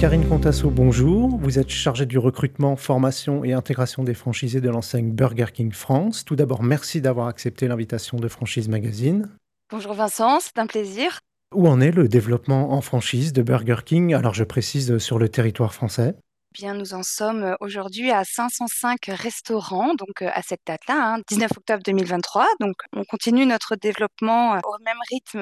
[0.00, 1.36] Karine Contasso, bonjour.
[1.42, 6.24] Vous êtes chargée du recrutement, formation et intégration des franchisés de l'enseigne Burger King France.
[6.24, 9.28] Tout d'abord, merci d'avoir accepté l'invitation de Franchise Magazine.
[9.70, 11.18] Bonjour Vincent, c'est un plaisir.
[11.54, 14.14] Où en est le développement en franchise de Burger King?
[14.14, 16.14] Alors je précise sur le territoire français.
[16.52, 21.82] Bien, nous en sommes aujourd'hui à 505 restaurants, donc à cette date-là, 19 hein, octobre
[21.84, 22.44] 2023.
[22.58, 25.38] Donc, on continue notre développement au même rythme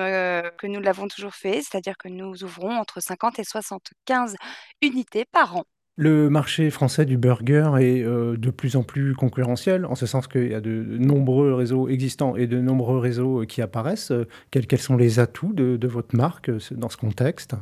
[0.58, 4.36] que nous l'avons toujours fait, c'est-à-dire que nous ouvrons entre 50 et 75
[4.82, 5.64] unités par an.
[5.96, 10.48] Le marché français du burger est de plus en plus concurrentiel, en ce sens qu'il
[10.48, 14.12] y a de nombreux réseaux existants et de nombreux réseaux qui apparaissent.
[14.50, 17.56] Quels, sont les atouts de, de votre marque dans ce contexte?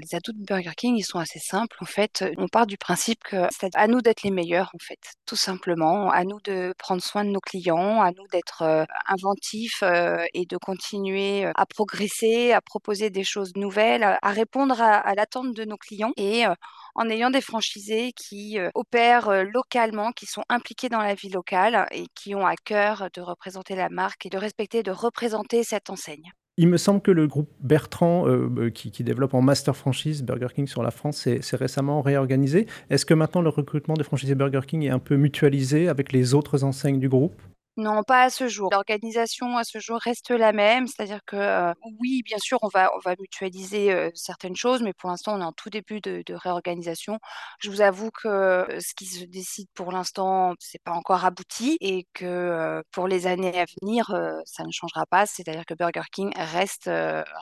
[0.00, 1.76] Les atouts de Burger King, sont assez simples.
[1.80, 4.98] En fait, on part du principe que c'est à nous d'être les meilleurs, en fait,
[5.26, 6.10] tout simplement.
[6.10, 9.82] À nous de prendre soin de nos clients, à nous d'être inventifs
[10.34, 15.64] et de continuer à progresser, à proposer des choses nouvelles, à, répondre à, l'attente de
[15.64, 16.44] nos clients et
[16.94, 22.06] en ayant des franchisés qui opèrent localement, qui sont impliqués dans la vie locale et
[22.14, 26.32] qui ont à cœur de représenter la marque et de respecter, de représenter cette enseigne.
[26.58, 30.48] Il me semble que le groupe Bertrand, euh, euh, qui, développe en master franchise Burger
[30.54, 32.66] King sur la France, s'est récemment réorganisé.
[32.88, 36.32] Est-ce que maintenant le recrutement des franchisés Burger King est un peu mutualisé avec les
[36.32, 37.42] autres enseignes du groupe?
[37.78, 38.70] Non, pas à ce jour.
[38.72, 42.90] L'organisation à ce jour reste la même, c'est-à-dire que euh, oui, bien sûr, on va
[42.96, 46.24] on va mutualiser euh, certaines choses, mais pour l'instant, on est en tout début de,
[46.34, 47.18] réorganisation.
[47.60, 51.76] Je vous avoue que euh, ce qui se décide pour l'instant, c'est pas encore abouti
[51.82, 54.06] et que pour les années à venir,
[54.46, 55.26] ça ne changera pas.
[55.26, 56.90] C'est-à-dire que Burger King reste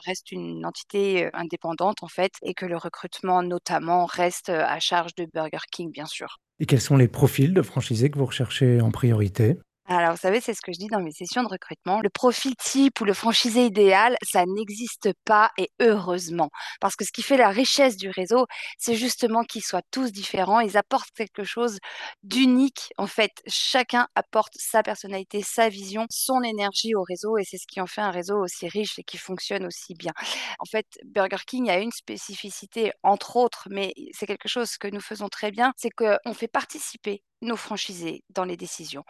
[0.05, 5.27] reste une entité indépendante en fait, et que le recrutement notamment reste à charge de
[5.33, 6.39] Burger King, bien sûr.
[6.59, 9.57] Et quels sont les profils de franchisés que vous recherchez en priorité?
[9.87, 12.01] Alors, vous savez, c'est ce que je dis dans mes sessions de recrutement.
[12.01, 16.49] Le profil type ou le franchisé idéal, ça n'existe pas et heureusement.
[16.81, 18.47] Parce que ce qui fait la richesse du réseau,
[18.79, 20.59] c'est justement qu'ils soient tous différents.
[20.59, 21.77] Ils apportent quelque chose
[22.23, 22.93] d'unique.
[22.97, 27.67] En fait, chacun apporte sa personnalité, sa vision, son énergie au réseau et c'est ce
[27.67, 30.13] qui en fait un réseau aussi riche et qui fonctionne aussi bien.
[30.59, 35.01] En fait, Burger King a une spécificité, entre autres, mais c'est quelque chose que nous
[35.01, 39.03] faisons très bien, c'est qu'on fait participer nos franchisés dans les décisions.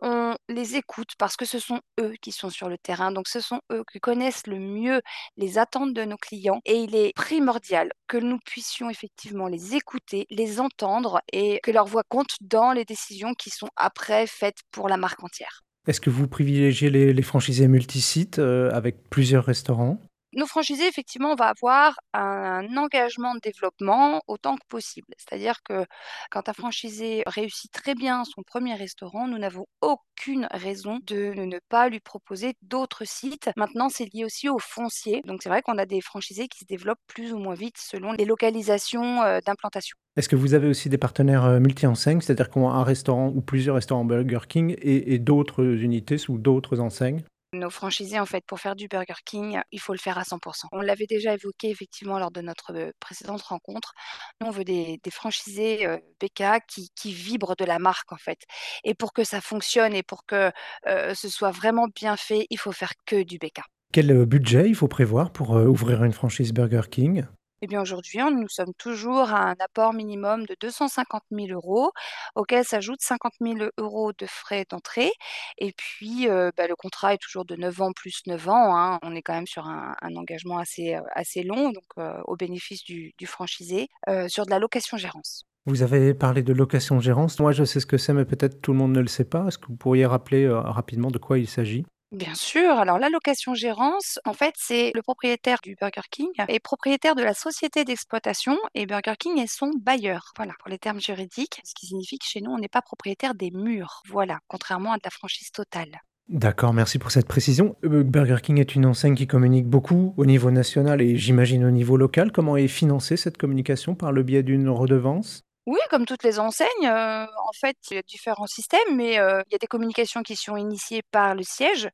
[0.00, 3.40] On les écoute parce que ce sont eux qui sont sur le terrain, donc ce
[3.40, 5.02] sont eux qui connaissent le mieux
[5.36, 10.26] les attentes de nos clients et il est primordial que nous puissions effectivement les écouter,
[10.30, 14.88] les entendre et que leur voix compte dans les décisions qui sont après faites pour
[14.88, 15.62] la marque entière.
[15.86, 20.00] Est-ce que vous privilégiez les, franchisés multisites euh, avec plusieurs restaurants?
[20.32, 25.08] Nos franchisés, effectivement, on va avoir un engagement de développement autant que possible.
[25.18, 25.84] C'est-à-dire que
[26.30, 31.58] quand un franchisé réussit très bien son premier restaurant, nous n'avons aucune raison de ne
[31.68, 33.50] pas lui proposer d'autres sites.
[33.56, 35.22] Maintenant, c'est lié aussi au foncier.
[35.24, 38.12] Donc, c'est vrai qu'on a des franchisés qui se développent plus ou moins vite selon
[38.12, 39.96] les localisations euh, d'implantation.
[40.16, 43.40] Est-ce que vous avez aussi des partenaires euh, multi-enseignes, c'est-à-dire qu'on a un restaurant ou
[43.40, 47.22] plusieurs restaurants Burger King et d'autres unités sous d'autres enseignes?
[47.52, 50.66] Nos franchisés, en fait, pour faire du Burger King, il faut le faire à 100%
[50.72, 53.92] On l'avait déjà évoqué effectivement lors de notre précédente rencontre.
[54.40, 55.86] Nous, on veut des, franchisés
[56.20, 58.38] BK qui, vibrent de la marque, en fait.
[58.84, 60.50] Et pour que ça fonctionne et pour que
[60.86, 63.60] ce soit vraiment bien fait, il faut faire que du BK.
[63.92, 67.24] Quel budget il faut prévoir pour ouvrir une franchise Burger King?
[67.62, 71.92] Eh bien, aujourd'hui, nous sommes toujours à un apport minimum de 250 000 euros,
[72.34, 75.12] auquel s'ajoutent 50 000 euros de frais d'entrée.
[75.58, 78.76] Et puis, euh, bah, le contrat est toujours de 9 ans plus 9 ans.
[78.76, 78.98] hein.
[79.02, 82.82] On est quand même sur un, engagement assez, euh, assez long, donc euh, au bénéfice
[82.84, 83.88] du, du franchisé,
[84.28, 85.44] sur de la location-gérance.
[85.66, 87.38] Vous avez parlé de location-gérance.
[87.38, 89.46] Moi, je sais ce que c'est, mais peut-être tout le monde ne le sait pas.
[89.46, 91.84] Est-ce que vous pourriez rappeler rapidement de quoi il s'agit?
[92.12, 92.72] Bien sûr.
[92.72, 97.84] Alors, l'allocation-gérance, en fait, c'est le propriétaire du Burger King est propriétaire de la société
[97.84, 100.32] d'exploitation et Burger King est son bailleur.
[100.36, 103.34] Voilà, pour les termes juridiques, ce qui signifie que chez nous, on n'est pas propriétaire
[103.34, 104.02] des murs.
[104.08, 106.00] Voilà, contrairement à de la franchise totale.
[106.28, 107.76] D'accord, merci pour cette précision.
[107.84, 111.70] Euh, Burger King est une enseigne qui communique beaucoup au niveau national et j'imagine au
[111.70, 112.32] niveau local.
[112.32, 115.44] Comment est financée cette communication par le biais d'une redevance?
[115.66, 119.54] Oui, comme toutes les enseignes, en fait, il y a différents systèmes, mais il y
[119.54, 121.88] a des communications qui sont initiées par le siège,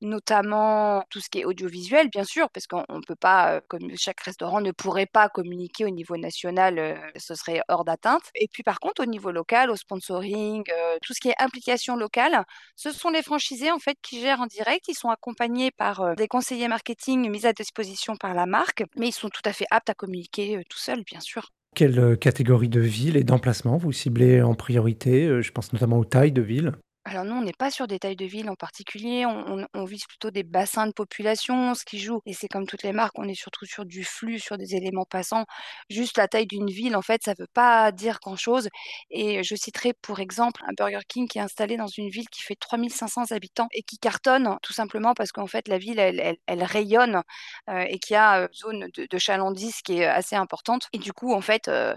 [0.00, 3.60] notamment tout ce qui est audiovisuel, bien sûr, parce qu'on ne peut pas,
[3.96, 8.22] chaque restaurant ne pourrait pas communiquer au niveau national, ce serait hors d'atteinte.
[8.34, 10.64] Et puis par contre, au niveau local, au sponsoring,
[11.02, 12.44] tout ce qui est implication locale,
[12.76, 14.88] ce sont les franchisés en fait qui gèrent en direct.
[14.88, 19.12] Ils sont accompagnés par des conseillers marketing mis à disposition par la marque, mais ils
[19.12, 21.48] sont tout à fait aptes à communiquer tout seuls, bien sûr.
[21.74, 25.98] Quelle euh, catégorie de ville et d'emplacement vous ciblez en priorité euh, Je pense notamment
[25.98, 26.72] aux tailles de villes.
[27.04, 30.30] Alors nous, on n'est pas sur des tailles de villes en particulier, on vise plutôt
[30.30, 31.74] des bassins de population.
[31.74, 34.38] Ce qui joue et c'est comme toutes les marques, on est surtout sur du flux,
[34.38, 35.44] sur des éléments passants.
[35.90, 38.68] Juste la taille d'une ville, en fait, ça veut pas dire grand-chose
[39.10, 42.40] et je citerai pour exemple un Burger King qui est installé dans une ville qui
[42.42, 47.22] fait 3500 habitants et qui cartonne tout simplement parce qu'en fait la ville elle rayonne,
[47.68, 50.98] heu et qu'il y a, heu, zone de de chalandise qui est assez importante et
[50.98, 51.96] du coup en fait, heu,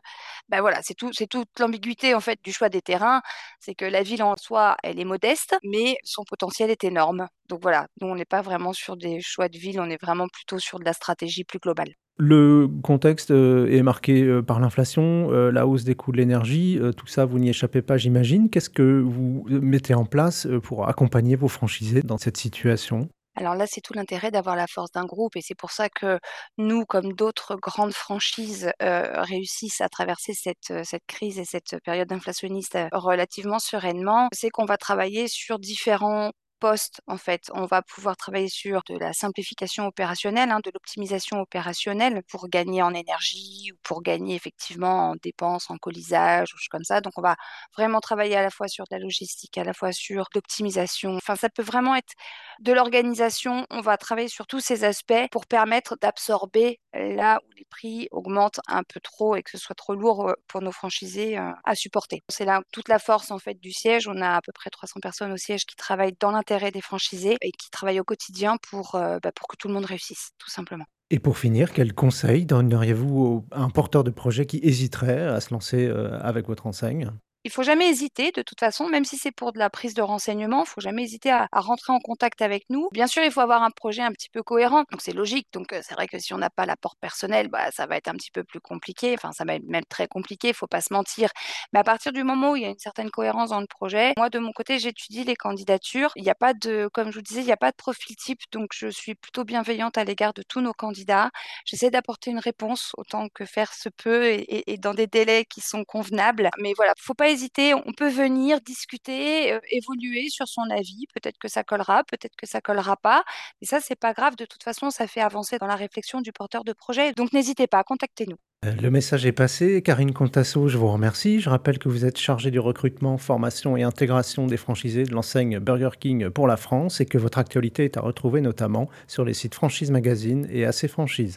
[0.50, 3.22] bah, voilà, c'est toute l'ambiguïté en fait du choix des terrains.
[3.60, 7.28] C'est que la ville en soi, elle est modeste, mais son potentiel est énorme.
[7.50, 10.28] Donc voilà, nous on n'est pas vraiment sur des choix de ville, on est vraiment
[10.28, 11.94] plutôt sur de la stratégie plus globale.
[12.18, 16.80] Le contexte, heu, est marqué, heu, par l'inflation, heu, la hausse des coûts de l'énergie,
[16.96, 18.50] tout ça vous n'y échappez pas j'imagine.
[18.50, 23.10] Qu'est-ce que vous, mettez en place, pour accompagner vos franchisés dans cette situation?
[23.36, 26.20] Alors là, c'est tout l'intérêt d'avoir la force d'un groupe et c'est pour ça que
[26.58, 31.78] nous, comme d'autres grandes franchises, heu, réussissent à traverser cette, heu, cette crise et cette
[31.84, 34.30] période inflationniste, heu, relativement sereinement.
[34.34, 37.50] C'est qu'on va travailler sur différents postes, en fait.
[37.54, 42.82] On va pouvoir travailler sur de la simplification opérationnelle, hein, de l'optimisation opérationnelle pour gagner
[42.82, 47.02] en énergie ou pour gagner effectivement en dépenses, en colisage ou choses comme ça.
[47.02, 47.36] Donc on va
[47.78, 51.16] vraiment travailler à la fois sur de la logistique, à la fois sur l'optimisation.
[51.18, 52.14] Enfin, ça peut vraiment être
[52.60, 53.66] de l'organisation.
[53.70, 58.60] On va travailler sur tous ces aspects pour permettre d'absorber là où les prix augmentent
[58.68, 61.76] un peu trop et que ce soit trop lourd, heu, pour nos franchisés, heu, à
[61.76, 62.24] supporter.
[62.30, 64.08] C'est là toute la force en fait du siège.
[64.08, 67.38] On a à peu près 300 personnes au siège qui travaillent dans l'intérêt des franchisés
[67.42, 70.50] et qui travaillent au quotidien pour, heu, bah, pour que tout le monde réussisse, tout
[70.50, 70.86] simplement.
[71.10, 75.52] Et pour finir, quels conseils donneriez-vous à un porteur de projet qui hésiterait à se
[75.54, 77.12] lancer, heu, avec votre enseigne?
[77.46, 80.02] Il faut jamais hésiter de toute façon, même si c'est pour de la prise de
[80.02, 82.90] renseignements, il faut jamais hésiter à rentrer en contact avec nous.
[82.92, 85.48] Bien sûr, il faut avoir un projet un petit peu cohérent, donc c'est logique.
[85.54, 88.08] Donc heu, c'est vrai que si on n'a pas l'apport personnel, bah, ça va être
[88.08, 90.82] un petit peu plus compliqué, enfin ça va être même très compliqué, il faut pas
[90.82, 91.30] se mentir.
[91.72, 94.14] Mais à partir du moment où il y a une certaine cohérence dans le projet,
[94.18, 96.12] moi de mon côté, j'étudie les candidatures.
[96.16, 98.16] Il y a pas de comme je vous disais, il y a pas de profil
[98.16, 101.30] type, donc je suis plutôt bienveillante à l'égard de tous nos candidats.
[101.66, 105.46] J'essaie d'apporter une réponse autant que faire se peut et et et dans des délais
[105.46, 106.50] qui sont convenables.
[106.60, 111.06] Mais voilà, faut pas hésiter, on peut venir discuter, heu, évoluer sur son avis.
[111.14, 113.24] Peut-être que ça collera, peut-être que ça collera pas.
[113.62, 116.32] Et ça, c'est pas grave, de toute façon, ça fait avancer dans la réflexion du
[116.32, 117.14] porteur de projet.
[117.14, 118.38] Donc n'hésitez pas, contactez-nous.
[118.66, 119.82] Heu, le message est passé.
[119.82, 121.40] Karine Contasso, je vous remercie.
[121.40, 125.60] Je rappelle que vous êtes chargée du recrutement, formation et intégration des franchisés de l'enseigne
[125.60, 129.34] Burger King pour la France et que votre actualité est à retrouver notamment sur les
[129.34, 131.34] sites Franchise Magazine et AC Franchise.